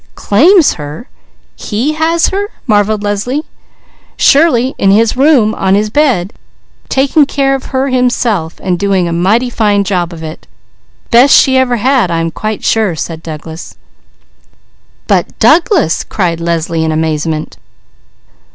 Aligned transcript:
"Claims 0.15 0.73
her! 0.81 1.07
He 1.55 1.93
has 1.93 2.29
her?" 2.29 2.49
marvelled 2.65 3.03
Leslie. 3.03 3.45
"Surely! 4.17 4.73
In 4.79 4.89
his 4.89 5.15
room! 5.15 5.53
On 5.53 5.75
his 5.75 5.91
bed! 5.91 6.33
Taking 6.89 7.27
care 7.27 7.53
of 7.53 7.65
her 7.65 7.89
himself, 7.89 8.59
and 8.63 8.79
doing 8.79 9.07
a 9.07 9.13
mighty 9.13 9.51
fine 9.51 9.83
job 9.83 10.11
of 10.11 10.23
it! 10.23 10.47
Best 11.11 11.35
she 11.35 11.55
ever 11.55 11.75
had 11.77 12.09
I 12.09 12.19
am 12.19 12.31
quite 12.31 12.63
sure," 12.65 12.95
said 12.95 13.21
Douglas. 13.21 13.75
"But 15.05 15.37
Douglas!" 15.37 16.03
cried 16.03 16.39
Leslie 16.39 16.83
in 16.83 16.91
amazement. 16.91 17.57